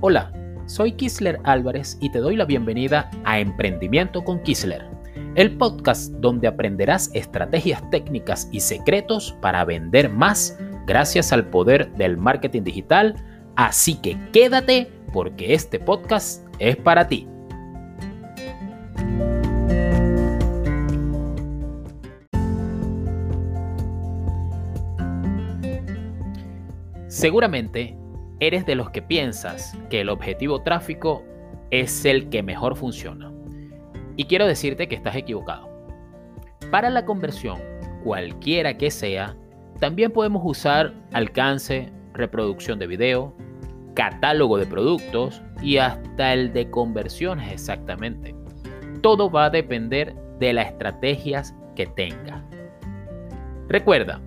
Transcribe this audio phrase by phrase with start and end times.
[0.00, 0.30] Hola,
[0.66, 4.84] soy Kisler Álvarez y te doy la bienvenida a Emprendimiento con Kisler,
[5.34, 10.56] el podcast donde aprenderás estrategias técnicas y secretos para vender más
[10.86, 13.16] gracias al poder del marketing digital.
[13.56, 17.26] Así que quédate porque este podcast es para ti.
[27.08, 27.98] Seguramente
[28.40, 31.24] eres de los que piensas que el objetivo tráfico
[31.70, 33.32] es el que mejor funciona.
[34.16, 35.68] Y quiero decirte que estás equivocado.
[36.70, 37.58] Para la conversión,
[38.04, 39.36] cualquiera que sea,
[39.80, 43.34] también podemos usar alcance, reproducción de video,
[43.94, 48.34] catálogo de productos y hasta el de conversiones exactamente.
[49.02, 52.44] Todo va a depender de las estrategias que tenga.
[53.68, 54.20] Recuerda,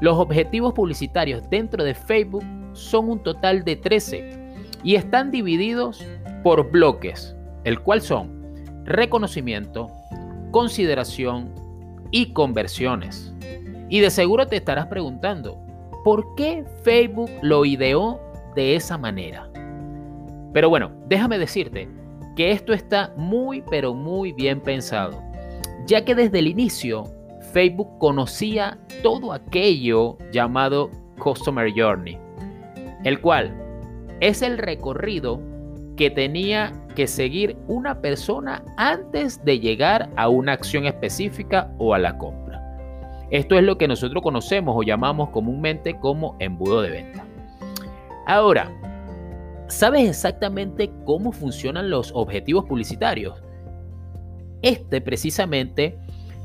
[0.00, 2.44] los objetivos publicitarios dentro de Facebook
[2.78, 4.38] son un total de 13
[4.82, 6.04] y están divididos
[6.42, 8.38] por bloques, el cual son
[8.84, 9.88] reconocimiento,
[10.50, 11.52] consideración
[12.10, 13.34] y conversiones.
[13.90, 15.58] Y de seguro te estarás preguntando,
[16.04, 18.20] ¿por qué Facebook lo ideó
[18.54, 19.50] de esa manera?
[20.52, 21.88] Pero bueno, déjame decirte
[22.36, 25.20] que esto está muy pero muy bien pensado,
[25.86, 27.04] ya que desde el inicio
[27.52, 32.27] Facebook conocía todo aquello llamado Customer Journey
[33.04, 33.54] el cual
[34.20, 35.40] es el recorrido
[35.96, 41.98] que tenía que seguir una persona antes de llegar a una acción específica o a
[41.98, 42.48] la compra.
[43.30, 47.24] Esto es lo que nosotros conocemos o llamamos comúnmente como embudo de venta.
[48.26, 48.70] Ahora,
[49.68, 53.42] ¿sabes exactamente cómo funcionan los objetivos publicitarios?
[54.62, 55.98] Este precisamente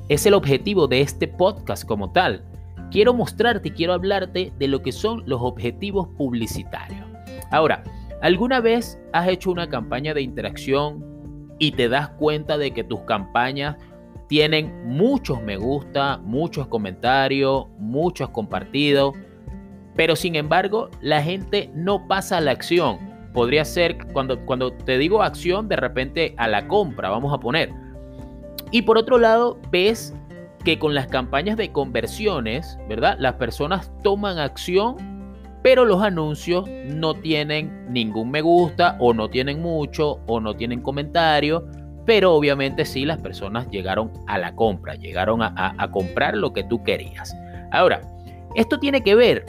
[0.09, 2.43] es el objetivo de este podcast como tal
[2.93, 7.03] quiero mostrarte y quiero hablarte de lo que son los objetivos publicitarios.
[7.49, 7.83] Ahora,
[8.21, 11.03] ¿alguna vez has hecho una campaña de interacción
[11.57, 13.77] y te das cuenta de que tus campañas
[14.29, 19.15] tienen muchos me gusta, muchos comentarios, muchos compartidos,
[19.95, 22.99] pero sin embargo la gente no pasa a la acción?
[23.33, 27.71] Podría ser cuando, cuando te digo acción, de repente a la compra, vamos a poner.
[28.69, 30.15] Y por otro lado, ves
[30.63, 33.17] que con las campañas de conversiones, ¿verdad?
[33.19, 34.95] Las personas toman acción,
[35.61, 40.81] pero los anuncios no tienen ningún me gusta o no tienen mucho o no tienen
[40.81, 41.65] comentario,
[42.05, 46.63] pero obviamente sí las personas llegaron a la compra, llegaron a, a comprar lo que
[46.63, 47.35] tú querías.
[47.71, 48.01] Ahora,
[48.55, 49.45] esto tiene que ver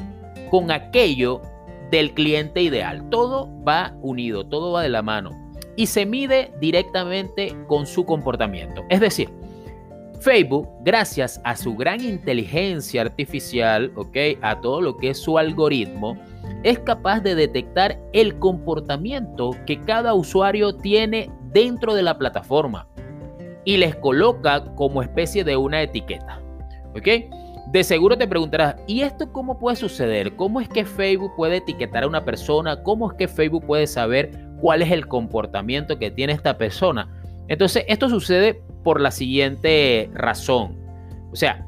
[0.50, 1.42] con aquello
[1.90, 3.08] del cliente ideal.
[3.10, 5.30] Todo va unido, todo va de la mano
[5.76, 8.84] y se mide directamente con su comportamiento.
[8.88, 9.30] Es decir,
[10.24, 13.92] Facebook, gracias a su gran inteligencia artificial.
[14.40, 16.16] A todo lo que es su algoritmo,
[16.62, 22.88] es capaz de detectar el comportamiento que cada usuario tiene dentro de la plataforma
[23.66, 26.40] y les coloca como especie de una etiqueta.
[27.70, 30.36] De seguro te preguntarás, ¿y esto cómo puede suceder?
[30.36, 32.82] ¿Cómo es que Facebook puede etiquetar a una persona?
[32.82, 34.30] ¿Cómo es que Facebook puede saber
[34.62, 37.10] cuál es el comportamiento que tiene esta persona?
[37.46, 40.76] Entonces, esto sucede por la siguiente razón.
[41.32, 41.66] O sea,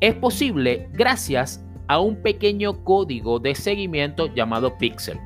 [0.00, 5.18] es posible gracias a un pequeño código de seguimiento llamado Pixel.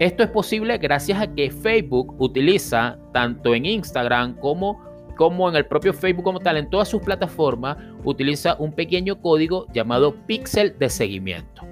[0.00, 4.80] Esto es posible gracias a que Facebook utiliza tanto en Instagram como,
[5.16, 9.66] como en el propio Facebook como tal, en todas sus plataformas, utiliza un pequeño código
[9.72, 11.62] llamado Pixel de seguimiento.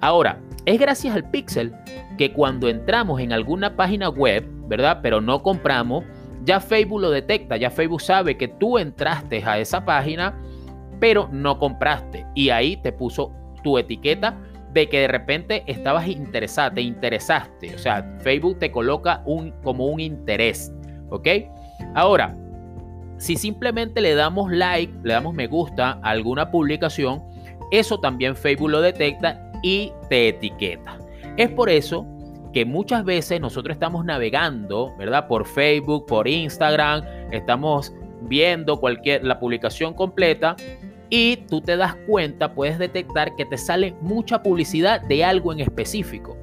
[0.00, 1.72] Ahora, es gracias al Pixel
[2.18, 4.98] que cuando entramos en alguna página web, ¿verdad?
[5.02, 6.04] Pero no compramos,
[6.44, 10.38] ya Facebook lo detecta, ya Facebook sabe que tú entraste a esa página,
[10.98, 12.26] pero no compraste.
[12.34, 14.38] Y ahí te puso tu etiqueta
[14.72, 17.74] de que de repente estabas interesado, te interesaste.
[17.74, 20.72] O sea, Facebook te coloca un, como un interés.
[21.10, 21.28] ¿Ok?
[21.94, 22.36] Ahora,
[23.18, 27.22] si simplemente le damos like, le damos me gusta a alguna publicación,
[27.70, 30.98] eso también Facebook lo detecta y te etiqueta.
[31.36, 32.06] Es por eso
[32.52, 35.28] que muchas veces nosotros estamos navegando, ¿verdad?
[35.28, 37.92] Por Facebook, por Instagram, estamos
[38.22, 40.56] viendo cualquier la publicación completa
[41.08, 45.60] y tú te das cuenta, puedes detectar que te sale mucha publicidad de algo en
[45.60, 46.36] específico.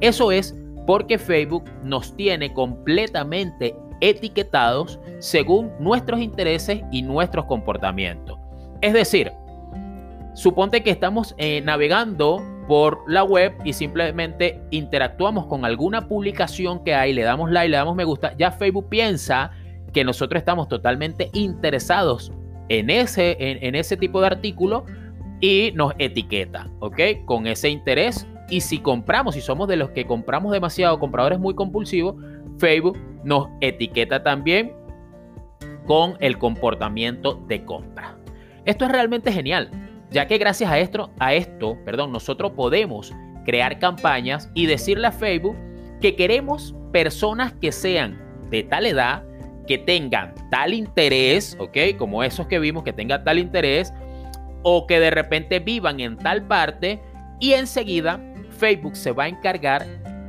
[0.00, 0.54] Eso es
[0.86, 8.38] porque Facebook nos tiene completamente etiquetados según nuestros intereses y nuestros comportamientos.
[8.80, 9.32] Es decir,
[10.34, 16.94] suponte que estamos eh, navegando por la web y simplemente interactuamos con alguna publicación que
[16.94, 19.50] hay, le damos like, le damos me gusta, ya Facebook piensa
[19.94, 22.30] que nosotros estamos totalmente interesados
[22.68, 24.84] en ese, en, ese tipo de artículo
[25.40, 27.00] y nos etiqueta, ¿ok?
[27.24, 31.54] Con ese interés y si compramos, si somos de los que compramos demasiado, compradores muy
[31.54, 32.16] compulsivos,
[32.58, 34.74] Facebook nos etiqueta también
[35.86, 38.18] con el comportamiento de compra.
[38.66, 39.70] Esto es realmente genial,
[40.10, 43.12] ya que gracias a esto, a esto, perdón, nosotros podemos
[43.44, 45.56] crear campañas y decirle a Facebook
[46.00, 48.20] que queremos personas que sean
[48.50, 49.24] de tal edad,
[49.66, 51.96] que tengan tal interés, ¿ok?
[51.98, 53.92] Como esos que vimos que tengan tal interés,
[54.62, 57.00] o que de repente vivan en tal parte,
[57.40, 58.20] y enseguida
[58.50, 59.86] Facebook se va a encargar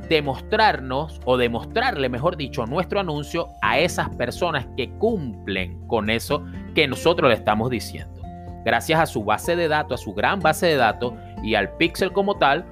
[0.08, 6.10] de mostrarnos o de mostrarle, mejor dicho, nuestro anuncio a esas personas que cumplen con
[6.10, 6.44] eso
[6.74, 8.19] que nosotros le estamos diciendo.
[8.64, 12.12] Gracias a su base de datos, a su gran base de datos y al pixel
[12.12, 12.64] como tal,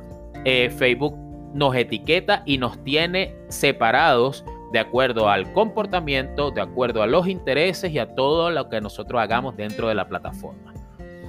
[0.45, 1.17] eh, Facebook
[1.55, 7.91] nos etiqueta y nos tiene separados de acuerdo al comportamiento, de acuerdo a los intereses
[7.91, 10.75] y a todo lo que nosotros hagamos dentro de la plataforma.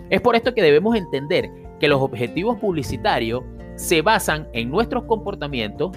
[0.10, 3.44] Es por esto que debemos entender que los objetivos publicitarios
[3.76, 5.92] se basan en nuestros comportamientos,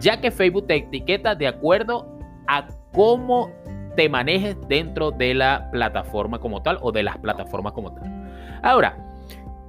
[0.00, 2.06] ya que Facebook te etiqueta de acuerdo
[2.46, 3.50] a cómo
[3.96, 8.60] te manejes dentro de la plataforma como tal o de las plataformas como tal.
[8.62, 8.96] Ahora,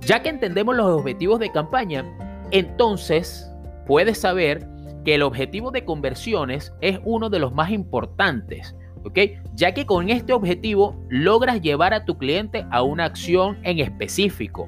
[0.01, 2.05] ya que entendemos los objetivos de campaña,
[2.51, 3.51] entonces
[3.87, 4.67] puedes saber
[5.03, 9.19] que el objetivo de conversiones es uno de los más importantes, ¿ok?
[9.53, 14.67] Ya que con este objetivo logras llevar a tu cliente a una acción en específico.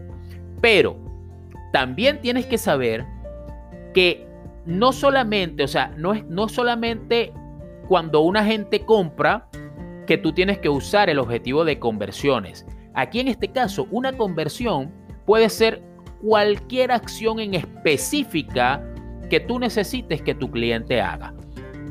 [0.62, 0.98] Pero
[1.74, 3.06] también tienes que saber
[3.94, 4.28] que
[4.66, 7.34] no solamente, o sea, no es no solamente
[7.88, 9.48] cuando una gente compra
[10.06, 12.66] que tú tienes que usar el objetivo de conversiones.
[12.94, 14.92] Aquí en este caso, una conversión
[15.26, 15.84] puede ser
[16.22, 18.84] cualquier acción en específica
[19.30, 21.34] que tú necesites que tu cliente haga.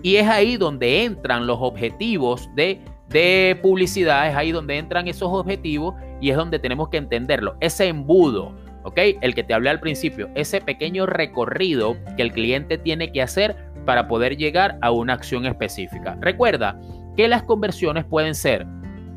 [0.02, 5.28] Y es ahí donde entran los objetivos de, de publicidad, es ahí donde entran esos
[5.30, 7.56] objetivos y es donde tenemos que entenderlo.
[7.60, 8.54] Ese embudo,
[8.84, 8.98] ¿ok?
[9.20, 13.56] El que te hablé al principio, ese pequeño recorrido que el cliente tiene que hacer
[13.86, 16.18] para poder llegar a una acción específica.
[16.20, 16.78] Recuerda
[17.16, 18.66] que las conversiones pueden ser,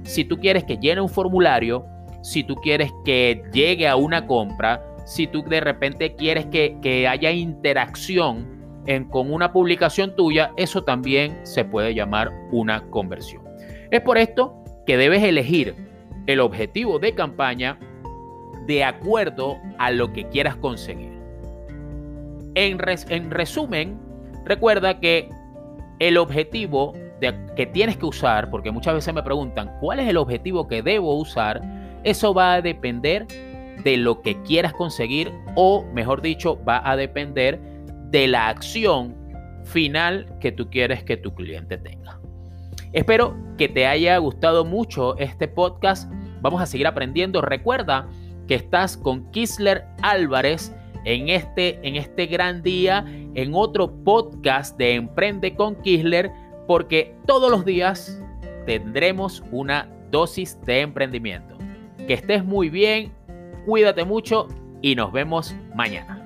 [0.04, 1.86] si tú quieres que llene un formulario,
[2.22, 7.32] si tú quieres que llegue a una compra, si tú de repente quieres que, haya
[7.32, 8.48] interacción
[8.86, 13.44] en, con una publicación tuya, eso también se puede llamar una conversión.
[13.92, 15.76] Es por esto que debes elegir
[16.28, 17.80] el objetivo de campaña
[18.68, 21.12] de acuerdo a lo que quieras conseguir.
[22.54, 22.78] En,
[23.10, 24.09] en resumen,
[24.50, 25.30] recuerda que
[26.00, 30.18] el objetivo de, que tienes que usar, porque muchas veces me preguntan cuál es el
[30.18, 31.62] objetivo que debo usar,
[32.04, 33.28] eso va a depender
[33.84, 37.60] de lo que quieras conseguir o, mejor dicho, va a depender
[38.10, 39.16] de la acción
[39.66, 42.20] final que tú quieres que tu cliente tenga.
[42.92, 46.12] Espero que te haya gustado mucho este podcast.
[46.42, 47.42] Vamos a seguir aprendiendo.
[47.42, 48.10] Recuerda
[48.48, 50.74] que estás con Kisler Álvarez
[51.06, 53.06] en este, en este gran día,
[53.42, 56.30] en otro podcast de Emprende con Kisler,
[56.68, 58.22] porque todos los días
[58.66, 61.56] tendremos una dosis de emprendimiento.
[62.06, 63.14] Que estés muy bien,
[63.66, 64.48] cuídate mucho
[64.82, 66.19] y nos vemos mañana.